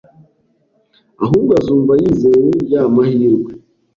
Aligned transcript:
ahubwo 1.23 1.51
azumva 1.59 1.93
yizeye 2.01 2.49
ya 2.71 2.81
mahirwe 2.93 3.51